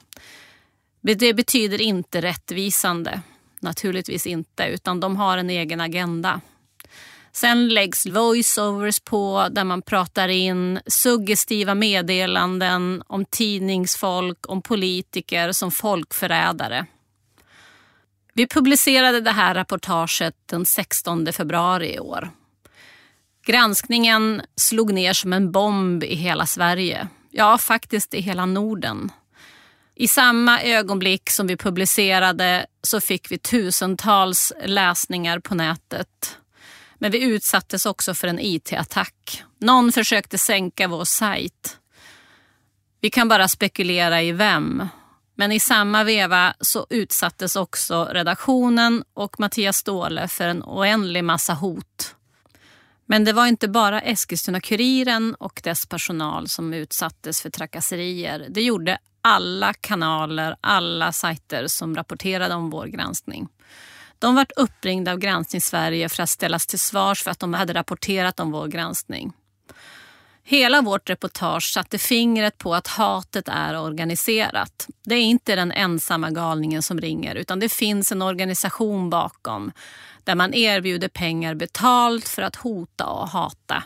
Det 1.01 1.33
betyder 1.33 1.81
inte 1.81 2.21
rättvisande, 2.21 3.21
naturligtvis 3.59 4.27
inte, 4.27 4.63
utan 4.63 4.99
de 4.99 5.15
har 5.15 5.37
en 5.37 5.49
egen 5.49 5.81
agenda. 5.81 6.41
Sen 7.35 7.69
läggs 7.69 8.05
voiceovers 8.05 8.99
på 8.99 9.47
där 9.51 9.63
man 9.63 9.81
pratar 9.81 10.27
in 10.27 10.79
suggestiva 10.87 11.75
meddelanden 11.75 13.03
om 13.07 13.25
tidningsfolk, 13.25 14.37
om 14.47 14.61
politiker 14.61 15.51
som 15.51 15.71
folkförrädare. 15.71 16.85
Vi 18.33 18.47
publicerade 18.47 19.21
det 19.21 19.31
här 19.31 19.55
reportaget 19.55 20.35
den 20.45 20.65
16 20.65 21.33
februari 21.33 21.93
i 21.93 21.99
år. 21.99 22.31
Granskningen 23.45 24.41
slog 24.55 24.93
ner 24.93 25.13
som 25.13 25.33
en 25.33 25.51
bomb 25.51 26.03
i 26.03 26.15
hela 26.15 26.45
Sverige. 26.45 27.07
Ja, 27.31 27.57
faktiskt 27.57 28.13
i 28.13 28.21
hela 28.21 28.45
Norden. 28.45 29.11
I 29.95 30.07
samma 30.07 30.61
ögonblick 30.61 31.29
som 31.29 31.47
vi 31.47 31.57
publicerade 31.57 32.65
så 32.81 33.01
fick 33.01 33.31
vi 33.31 33.37
tusentals 33.37 34.53
läsningar 34.65 35.39
på 35.39 35.55
nätet. 35.55 36.37
Men 37.03 37.11
vi 37.11 37.23
utsattes 37.23 37.85
också 37.85 38.13
för 38.13 38.27
en 38.27 38.39
IT-attack. 38.39 39.43
Någon 39.59 39.91
försökte 39.91 40.37
sänka 40.37 40.87
vår 40.87 41.05
sajt. 41.05 41.77
Vi 43.01 43.09
kan 43.09 43.27
bara 43.27 43.47
spekulera 43.47 44.21
i 44.21 44.31
vem. 44.31 44.87
Men 45.35 45.51
i 45.51 45.59
samma 45.59 46.03
veva 46.03 46.53
så 46.59 46.87
utsattes 46.89 47.55
också 47.55 48.05
redaktionen 48.11 49.03
och 49.13 49.39
Mattias 49.39 49.77
Ståhle 49.77 50.27
för 50.27 50.47
en 50.47 50.63
oändlig 50.63 51.23
massa 51.23 51.53
hot. 51.53 52.15
Men 53.05 53.25
det 53.25 53.33
var 53.33 53.47
inte 53.47 53.67
bara 53.67 54.01
Eskilstuna-Kuriren 54.01 55.35
och 55.39 55.61
dess 55.63 55.85
personal 55.85 56.47
som 56.47 56.73
utsattes 56.73 57.41
för 57.41 57.49
trakasserier. 57.49 58.47
Det 58.49 58.61
gjorde 58.61 58.97
alla 59.21 59.73
kanaler, 59.73 60.55
alla 60.61 61.11
sajter 61.11 61.67
som 61.67 61.95
rapporterade 61.95 62.55
om 62.55 62.69
vår 62.69 62.85
granskning. 62.85 63.47
De 64.23 64.35
vart 64.35 64.51
uppringda 64.55 65.11
av 65.11 65.17
Granskning 65.17 65.61
Sverige 65.61 66.09
för 66.09 66.23
att 66.23 66.29
ställas 66.29 66.67
till 66.67 66.79
svars 66.79 67.23
för 67.23 67.31
att 67.31 67.39
de 67.39 67.53
hade 67.53 67.73
rapporterat 67.73 68.39
om 68.39 68.51
vår 68.51 68.67
granskning. 68.67 69.33
Hela 70.43 70.81
vårt 70.81 71.09
reportage 71.09 71.73
satte 71.73 71.97
fingret 71.97 72.57
på 72.57 72.75
att 72.75 72.87
hatet 72.87 73.47
är 73.47 73.79
organiserat. 73.79 74.87
Det 75.03 75.15
är 75.15 75.21
inte 75.21 75.55
den 75.55 75.71
ensamma 75.71 76.29
galningen 76.29 76.83
som 76.83 77.01
ringer 77.01 77.35
utan 77.35 77.59
det 77.59 77.69
finns 77.69 78.11
en 78.11 78.21
organisation 78.21 79.09
bakom 79.09 79.71
där 80.23 80.35
man 80.35 80.53
erbjuder 80.53 81.07
pengar 81.07 81.55
betalt 81.55 82.27
för 82.27 82.41
att 82.41 82.55
hota 82.55 83.05
och 83.05 83.29
hata. 83.29 83.83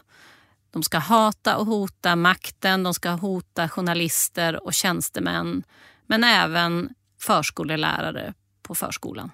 De 0.71 0.83
ska 0.83 0.97
hata 0.97 1.57
och 1.57 1.65
hota 1.65 2.15
makten, 2.15 2.83
de 2.83 2.93
ska 2.93 3.09
hota 3.09 3.69
journalister 3.69 4.65
och 4.65 4.73
tjänstemän 4.73 5.63
men 6.05 6.23
även 6.23 6.89
förskolelärare 7.19 8.33
på 8.63 8.75
förskolan. 8.75 9.31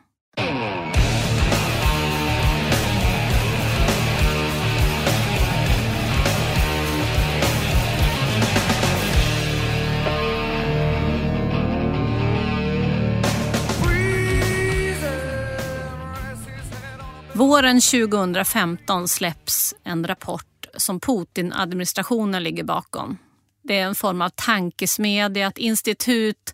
Våren 17.36 17.82
2015 17.82 19.08
släpps 19.08 19.75
en 19.84 20.08
rapport 20.08 20.68
som 20.78 21.00
Putin-administrationen 21.00 22.44
ligger 22.44 22.63
bakom. 22.63 23.18
Det 23.62 23.80
är 23.80 23.86
en 23.86 23.96
form 23.96 24.22
av 24.22 24.30
tankesmedja, 24.30 25.48
ett 25.48 25.58
institut 25.58 26.54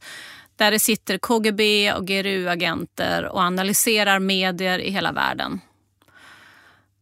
där 0.56 0.72
det 0.72 0.80
sitter 0.80 1.18
KGB 1.18 1.94
och 1.94 2.08
GRU-agenter 2.08 3.26
och 3.26 3.42
analyserar 3.42 4.20
medier 4.20 4.80
i 4.80 4.92
hela 4.92 5.12
världen. 5.12 5.62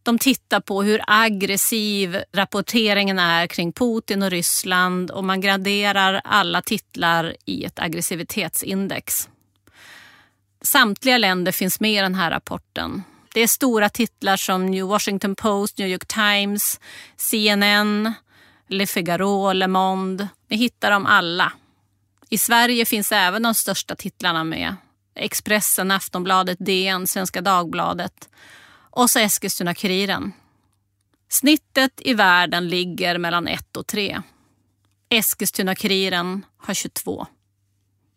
De 0.02 0.18
tittar 0.18 0.60
på 0.60 0.82
hur 0.82 1.00
aggressiv 1.06 2.22
rapporteringen 2.32 3.18
är 3.18 3.46
kring 3.46 3.72
Putin 3.72 4.22
och 4.22 4.30
Ryssland 4.30 5.10
och 5.10 5.24
man 5.24 5.40
graderar 5.40 6.20
alla 6.24 6.62
titlar 6.62 7.36
i 7.44 7.64
ett 7.64 7.78
aggressivitetsindex. 7.78 9.28
Samtliga 10.62 11.18
länder 11.18 11.52
finns 11.52 11.80
med 11.80 11.92
i 11.92 12.00
den 12.00 12.14
här 12.14 12.30
rapporten 12.30 13.02
det 13.34 13.40
är 13.40 13.46
stora 13.46 13.88
titlar 13.88 14.36
som 14.36 14.66
New 14.66 14.86
Washington 14.86 15.34
Post, 15.34 15.78
New 15.78 15.88
York 15.88 16.06
Times, 16.06 16.80
CNN, 17.16 18.12
Le 18.68 18.86
Figaro, 18.86 19.52
Le 19.52 19.66
Monde. 19.66 20.28
Ni 20.48 20.56
hittar 20.56 20.90
dem 20.90 21.06
alla. 21.06 21.52
I 22.30 22.38
Sverige 22.38 22.84
finns 22.84 23.12
även 23.12 23.42
de 23.42 23.54
största 23.54 23.96
titlarna 23.96 24.44
med. 24.44 24.76
Expressen, 25.14 25.90
Aftonbladet, 25.90 26.58
DN, 26.60 27.06
Svenska 27.06 27.40
Dagbladet 27.40 28.28
och 28.90 29.10
så 29.10 29.18
Eskilstuna-Kuriren. 29.18 30.32
Snittet 31.28 31.92
i 32.04 32.14
världen 32.14 32.68
ligger 32.68 33.18
mellan 33.18 33.48
1 33.48 33.76
och 33.76 33.86
3. 33.86 34.22
Eskilstuna-Kuriren 35.08 36.44
har 36.58 36.74
22. 36.74 37.26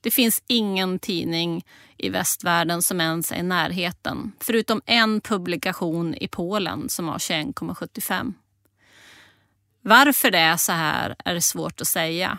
Det 0.01 0.11
finns 0.11 0.43
ingen 0.47 0.99
tidning 0.99 1.65
i 1.97 2.09
västvärlden 2.09 2.81
som 2.81 3.01
ens 3.01 3.31
är 3.31 3.35
i 3.35 3.43
närheten. 3.43 4.31
Förutom 4.39 4.81
en 4.85 5.21
publikation 5.21 6.15
i 6.15 6.27
Polen 6.27 6.89
som 6.89 7.07
har 7.07 7.17
21,75. 7.17 8.33
Varför 9.81 10.31
det 10.31 10.39
är 10.39 10.57
så 10.57 10.71
här 10.71 11.15
är 11.25 11.39
svårt 11.39 11.81
att 11.81 11.87
säga. 11.87 12.37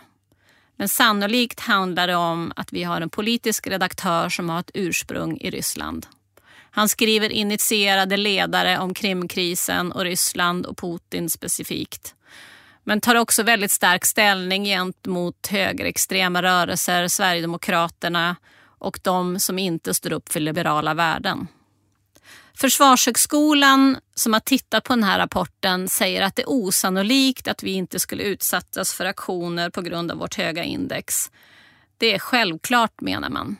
Men 0.76 0.88
sannolikt 0.88 1.60
handlar 1.60 2.06
det 2.06 2.16
om 2.16 2.52
att 2.56 2.72
vi 2.72 2.82
har 2.82 3.00
en 3.00 3.10
politisk 3.10 3.66
redaktör 3.66 4.28
som 4.28 4.48
har 4.48 4.60
ett 4.60 4.70
ursprung 4.74 5.38
i 5.40 5.50
Ryssland. 5.50 6.06
Han 6.70 6.88
skriver 6.88 7.30
initierade 7.30 8.16
ledare 8.16 8.78
om 8.78 8.94
Krimkrisen 8.94 9.92
och 9.92 10.02
Ryssland 10.02 10.66
och 10.66 10.78
Putin 10.78 11.30
specifikt 11.30 12.14
men 12.84 13.00
tar 13.00 13.14
också 13.14 13.42
väldigt 13.42 13.70
stark 13.70 14.04
ställning 14.04 14.64
gentemot 14.64 15.46
högerextrema 15.46 16.42
rörelser, 16.42 17.08
Sverigedemokraterna 17.08 18.36
och 18.78 19.00
de 19.02 19.38
som 19.38 19.58
inte 19.58 19.94
står 19.94 20.12
upp 20.12 20.32
för 20.32 20.40
liberala 20.40 20.94
värden. 20.94 21.48
Försvarshögskolan 22.54 23.96
som 24.14 24.32
har 24.32 24.40
tittat 24.40 24.84
på 24.84 24.92
den 24.92 25.04
här 25.04 25.18
rapporten 25.18 25.88
säger 25.88 26.22
att 26.22 26.36
det 26.36 26.42
är 26.42 26.50
osannolikt 26.50 27.48
att 27.48 27.62
vi 27.62 27.70
inte 27.72 28.00
skulle 28.00 28.22
utsättas 28.22 28.94
för 28.94 29.04
aktioner 29.04 29.70
på 29.70 29.82
grund 29.82 30.10
av 30.10 30.18
vårt 30.18 30.34
höga 30.34 30.64
index. 30.64 31.30
Det 31.98 32.14
är 32.14 32.18
självklart 32.18 33.00
menar 33.00 33.30
man. 33.30 33.56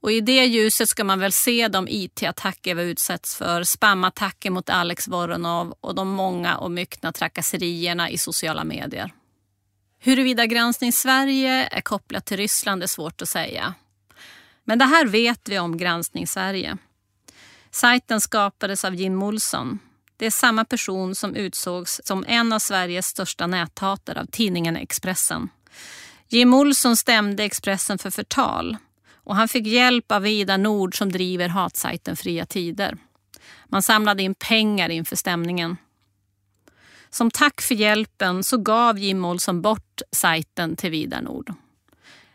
Och 0.00 0.12
I 0.12 0.20
det 0.20 0.44
ljuset 0.44 0.88
ska 0.88 1.04
man 1.04 1.18
väl 1.18 1.32
se 1.32 1.68
de 1.68 1.88
IT-attacker 1.88 2.74
vi 2.74 2.82
utsätts 2.82 3.36
för, 3.36 3.64
spamattacker 3.64 4.50
mot 4.50 4.70
Alex 4.70 5.08
Voronov 5.08 5.74
och 5.80 5.94
de 5.94 6.08
många 6.08 6.56
och 6.56 6.70
myckna 6.70 7.12
trakasserierna 7.12 8.10
i 8.10 8.18
sociala 8.18 8.64
medier. 8.64 9.12
Huruvida 9.98 10.46
Granskning 10.46 10.92
Sverige 10.92 11.68
är 11.72 11.80
kopplat 11.80 12.26
till 12.26 12.36
Ryssland 12.36 12.82
är 12.82 12.86
svårt 12.86 13.22
att 13.22 13.28
säga. 13.28 13.74
Men 14.64 14.78
det 14.78 14.84
här 14.84 15.06
vet 15.06 15.48
vi 15.48 15.58
om 15.58 15.76
Granskning 15.76 16.26
Sverige. 16.26 16.76
Sajten 17.70 18.20
skapades 18.20 18.84
av 18.84 18.94
Jim 18.94 19.22
Olsson. 19.22 19.78
Det 20.16 20.26
är 20.26 20.30
samma 20.30 20.64
person 20.64 21.14
som 21.14 21.34
utsågs 21.34 22.00
som 22.04 22.24
en 22.28 22.52
av 22.52 22.58
Sveriges 22.58 23.06
största 23.06 23.46
näthatare 23.46 24.20
av 24.20 24.26
tidningen 24.26 24.76
Expressen. 24.76 25.48
Jim 26.28 26.54
Olsson 26.54 26.96
stämde 26.96 27.44
Expressen 27.44 27.98
för 27.98 28.10
förtal 28.10 28.76
och 29.30 29.36
han 29.36 29.48
fick 29.48 29.66
hjälp 29.66 30.12
av 30.12 30.26
Ida 30.26 30.56
Nord 30.56 30.98
som 30.98 31.12
driver 31.12 31.48
hatsajten 31.48 32.16
Fria 32.16 32.46
Tider. 32.46 32.96
Man 33.66 33.82
samlade 33.82 34.22
in 34.22 34.34
pengar 34.34 34.88
inför 34.88 35.16
stämningen. 35.16 35.76
Som 37.10 37.30
tack 37.30 37.60
för 37.60 37.74
hjälpen 37.74 38.44
så 38.44 38.56
gav 38.56 38.98
Jim 38.98 39.24
Olsson 39.24 39.62
bort 39.62 40.00
sajten 40.12 40.76
till 40.76 40.90
Vidar 40.90 41.22
Nord. 41.22 41.52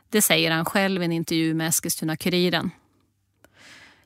Det 0.09 0.21
säger 0.21 0.51
han 0.51 0.65
själv 0.65 1.01
i 1.01 1.05
en 1.05 1.11
intervju 1.11 1.53
med 1.53 1.67
Eskilstuna-Kuriren. 1.67 2.69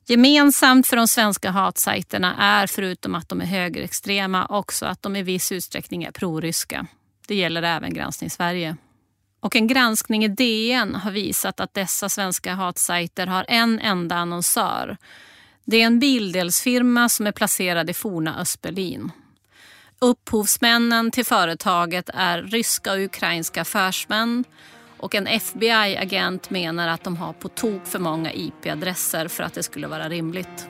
Gemensamt 0.05 0.87
för 0.87 0.97
de 0.97 1.07
svenska 1.07 1.51
hatsajterna 1.51 2.35
är 2.39 2.67
förutom 2.67 3.15
att 3.15 3.29
de 3.29 3.41
är 3.41 3.45
högerextrema 3.45 4.45
också 4.45 4.85
att 4.85 5.01
de 5.01 5.15
i 5.15 5.23
viss 5.23 5.51
utsträckning 5.51 6.03
är 6.03 6.11
proryska. 6.11 6.87
Det 7.27 7.35
gäller 7.35 7.63
även 7.63 7.93
Granskning 7.93 8.29
Sverige. 8.29 8.77
Och 9.39 9.55
en 9.55 9.67
granskning 9.67 10.25
i 10.25 10.27
DN 10.27 10.95
har 10.95 11.11
visat 11.11 11.59
att 11.59 11.73
dessa 11.73 12.09
svenska 12.09 12.53
hatsajter 12.53 13.27
har 13.27 13.45
en 13.47 13.79
enda 13.79 14.15
annonsör. 14.15 14.97
Det 15.65 15.81
är 15.81 15.85
en 15.85 15.99
bildelsfirma 15.99 17.09
som 17.09 17.27
är 17.27 17.31
placerad 17.31 17.89
i 17.89 17.93
forna 17.93 18.39
Östberlin. 18.39 19.11
Upphovsmännen 19.99 21.11
till 21.11 21.25
företaget 21.25 22.09
är 22.13 22.41
ryska 22.41 22.93
och 22.93 22.99
ukrainska 22.99 23.61
affärsmän 23.61 24.43
och 24.97 25.15
en 25.15 25.27
FBI-agent 25.27 26.49
menar 26.49 26.87
att 26.87 27.03
de 27.03 27.17
har 27.17 27.33
på 27.33 27.47
tok 27.47 27.87
för 27.87 27.99
många 27.99 28.33
IP-adresser 28.33 29.27
för 29.27 29.43
att 29.43 29.53
det 29.53 29.63
skulle 29.63 29.87
vara 29.87 30.09
rimligt. 30.09 30.69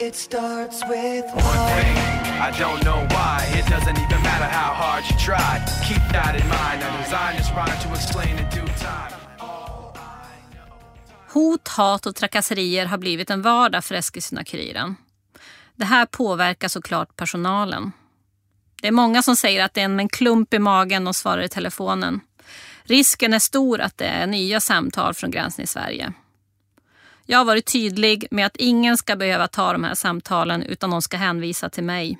It 0.00 0.14
starts 0.14 0.80
with 0.88 1.24
one 1.34 1.68
thing. 1.74 1.96
I 2.40 2.52
don't 2.58 2.84
know 2.84 3.06
why. 3.10 3.42
It 3.58 3.66
doesn't 3.66 3.98
even 3.98 4.22
matter 4.22 4.44
how 4.44 4.74
hard 4.74 5.04
you 5.10 5.16
try. 5.18 5.60
Keep 5.88 6.02
that 6.12 6.34
in 6.40 6.48
mind. 6.48 6.82
I 6.82 7.02
designed 7.02 7.38
this 7.38 7.50
rhyme 7.50 7.78
to 7.82 7.88
explain 7.94 8.38
in 8.38 8.44
due 8.50 8.72
time. 8.78 9.12
Hot, 11.28 11.68
hat 11.68 12.06
och 12.06 12.14
trakasserier 12.14 12.86
har 12.86 12.98
blivit 12.98 13.30
en 13.30 13.42
vardag 13.42 13.84
för 13.84 13.94
Eskilstuna-Kuriren. 13.94 14.94
Det 15.76 15.84
här 15.84 16.06
påverkar 16.06 16.68
såklart 16.68 17.16
personalen. 17.16 17.92
Det 18.82 18.88
är 18.88 18.92
många 18.92 19.22
som 19.22 19.36
säger 19.36 19.64
att 19.64 19.74
det 19.74 19.80
är 19.80 19.88
med 19.88 20.02
en 20.02 20.08
klump 20.08 20.54
i 20.54 20.58
magen 20.58 21.06
och 21.08 21.16
svarar 21.16 21.42
i 21.42 21.48
telefonen. 21.48 22.20
Risken 22.82 23.34
är 23.34 23.38
stor 23.38 23.80
att 23.80 23.98
det 23.98 24.06
är 24.06 24.26
nya 24.26 24.60
samtal 24.60 25.14
från 25.14 25.30
Granskning 25.30 25.66
Sverige. 25.66 26.12
Jag 27.30 27.38
har 27.38 27.44
varit 27.44 27.72
tydlig 27.72 28.26
med 28.30 28.46
att 28.46 28.56
ingen 28.56 28.96
ska 28.96 29.16
behöva 29.16 29.48
ta 29.48 29.72
de 29.72 29.84
här 29.84 29.94
samtalen 29.94 30.62
utan 30.62 30.90
de 30.90 31.02
ska 31.02 31.16
hänvisa 31.16 31.68
till 31.70 31.84
mig. 31.84 32.18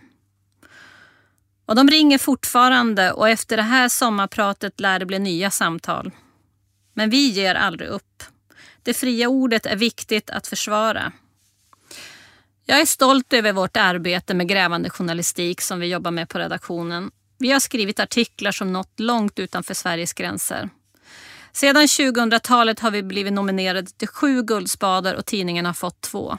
Och 1.67 1.75
de 1.75 1.89
ringer 1.89 2.19
fortfarande 2.19 3.13
och 3.13 3.29
efter 3.29 3.57
det 3.57 3.63
här 3.63 3.89
sommarpratet 3.89 4.81
lär 4.81 4.99
det 4.99 5.07
bli 5.07 5.19
nya 5.19 5.51
samtal. 5.51 6.11
Men 6.95 7.11
vi 7.11 7.29
ger 7.29 7.55
aldrig 7.55 7.89
upp. 7.89 8.23
Det 8.83 8.95
fria 8.95 9.29
ordet 9.29 9.67
är 9.67 9.77
viktigt 9.77 10.31
att 10.31 10.47
försvara. 10.47 11.13
Jag 12.65 12.81
är 12.81 12.87
stolt 12.87 13.33
över 13.33 13.53
vårt 13.53 13.77
arbete 13.77 14.35
med 14.35 14.49
grävande 14.49 14.91
journalistik 14.91 15.61
som 15.61 15.81
vi 15.81 15.87
jobbar 15.87 16.11
med 16.11 16.29
på 16.29 16.39
redaktionen. 16.39 17.11
Vi 17.39 17.51
har 17.51 17.61
skrivit 17.61 18.01
artiklar 18.01 18.53
som 18.53 18.73
nått 18.73 19.01
långt 19.01 19.39
utanför 19.39 19.75
Sveriges 19.75 20.13
gränser. 20.13 20.71
Sedan 21.53 21.87
2000-talet 21.87 22.81
har 22.81 22.91
vi 22.91 23.03
blivit 23.03 23.33
nominerade 23.33 23.91
till 23.91 24.09
sju 24.09 24.43
Guldspader 24.43 25.15
och 25.15 25.27
tidningen 25.27 25.67
har 25.67 25.73
fått 25.73 26.01
två. 26.01 26.39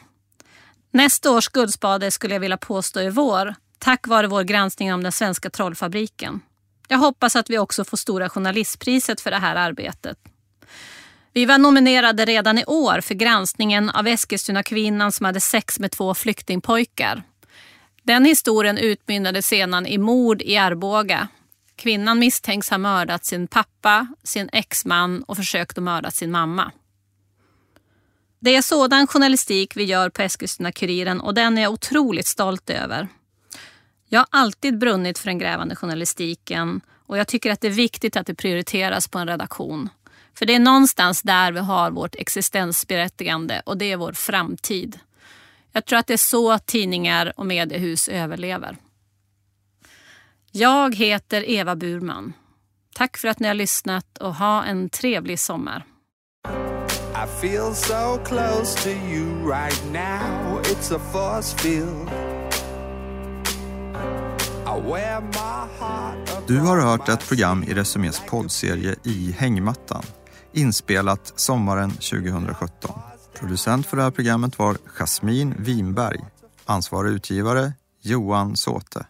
Nästa 0.91 1.31
års 1.31 1.49
Guldspade 1.49 2.11
skulle 2.11 2.35
jag 2.35 2.39
vilja 2.39 2.57
påstå 2.57 2.99
är 2.99 3.09
vår, 3.09 3.55
tack 3.79 4.07
vare 4.07 4.27
vår 4.27 4.43
granskning 4.43 4.93
om 4.93 5.03
den 5.03 5.11
svenska 5.11 5.49
trollfabriken. 5.49 6.41
Jag 6.87 6.97
hoppas 6.97 7.35
att 7.35 7.49
vi 7.49 7.57
också 7.57 7.83
får 7.83 7.97
Stora 7.97 8.29
journalistpriset 8.29 9.21
för 9.21 9.31
det 9.31 9.37
här 9.37 9.55
arbetet. 9.55 10.17
Vi 11.33 11.45
var 11.45 11.57
nominerade 11.57 12.25
redan 12.25 12.57
i 12.57 12.65
år 12.65 13.01
för 13.01 13.13
granskningen 13.13 13.89
av 13.89 14.07
Eskilstuna 14.07 14.63
kvinnan 14.63 15.11
som 15.11 15.25
hade 15.25 15.39
sex 15.39 15.79
med 15.79 15.91
två 15.91 16.13
flyktingpojkar. 16.13 17.23
Den 18.03 18.25
historien 18.25 18.77
utmynnade 18.77 19.41
sedan 19.41 19.85
i 19.85 19.97
mord 19.97 20.41
i 20.41 20.57
Arboga. 20.57 21.27
Kvinnan 21.79 22.19
misstänks 22.19 22.69
ha 22.69 22.77
mördat 22.77 23.25
sin 23.25 23.47
pappa, 23.47 24.07
sin 24.23 24.49
exman 24.53 25.23
och 25.23 25.37
försökt 25.37 25.77
att 25.77 25.83
mörda 25.83 26.11
sin 26.11 26.31
mamma. 26.31 26.71
Det 28.39 28.55
är 28.55 28.61
sådan 28.61 29.07
journalistik 29.07 29.77
vi 29.77 29.83
gör 29.83 30.09
på 30.09 30.21
Eskilstuna-Kuriren 30.21 31.19
och 31.19 31.33
den 31.33 31.57
är 31.57 31.61
jag 31.61 31.71
otroligt 31.71 32.27
stolt 32.27 32.69
över. 32.69 33.07
Jag 34.09 34.19
har 34.19 34.27
alltid 34.29 34.77
brunnit 34.77 35.19
för 35.19 35.25
den 35.25 35.39
grävande 35.39 35.75
journalistiken 35.75 36.81
och 37.05 37.17
jag 37.17 37.27
tycker 37.27 37.51
att 37.51 37.61
det 37.61 37.67
är 37.67 37.71
viktigt 37.71 38.17
att 38.17 38.27
det 38.27 38.35
prioriteras 38.35 39.07
på 39.07 39.19
en 39.19 39.27
redaktion. 39.27 39.89
För 40.33 40.45
det 40.45 40.55
är 40.55 40.59
någonstans 40.59 41.21
där 41.21 41.51
vi 41.51 41.59
har 41.59 41.91
vårt 41.91 42.15
existensberättigande 42.15 43.61
och 43.65 43.77
det 43.77 43.91
är 43.91 43.97
vår 43.97 44.13
framtid. 44.13 44.99
Jag 45.71 45.85
tror 45.85 45.99
att 45.99 46.07
det 46.07 46.13
är 46.13 46.17
så 46.17 46.59
tidningar 46.59 47.33
och 47.35 47.45
mediehus 47.45 48.07
överlever. 48.07 48.77
Jag 50.51 50.95
heter 50.95 51.49
Eva 51.49 51.75
Burman. 51.75 52.33
Tack 52.95 53.17
för 53.17 53.27
att 53.27 53.39
ni 53.39 53.47
har 53.47 53.55
lyssnat 53.55 54.17
och 54.17 54.35
ha 54.35 54.63
en 54.63 54.89
trevlig 54.89 55.39
sommar. 55.39 55.85
I 57.25 57.41
feel 57.41 57.75
so 57.75 58.17
close 58.25 58.83
to 58.83 58.89
you 58.89 59.51
right 59.51 59.83
now 59.93 60.61
It's 60.61 60.95
a 60.95 60.99
force 61.11 61.57
field 61.57 62.09
Du 66.47 66.59
har 66.59 66.81
hört 66.81 67.09
ett 67.09 67.27
program 67.27 67.63
i 67.63 67.73
Resumés 67.73 68.21
poddserie 68.29 68.95
I 69.03 69.31
hängmattan 69.31 70.03
inspelat 70.53 71.33
sommaren 71.35 71.91
2017. 71.91 72.91
Producent 73.39 73.85
för 73.85 73.97
det 73.97 74.03
här 74.03 74.11
programmet 74.11 74.59
var 74.59 74.77
Jasmin 74.85 75.55
Winberg. 75.57 76.19
Ansvarig 76.65 77.11
utgivare 77.11 77.73
Johan 78.01 78.57
Såte. 78.57 79.05